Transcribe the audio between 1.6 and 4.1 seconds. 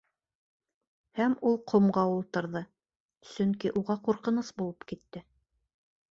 ҡомға ултырҙы, сөнки уға